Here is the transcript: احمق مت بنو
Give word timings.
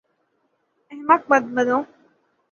احمق 0.91 1.21
مت 1.29 1.43
بنو 1.55 1.79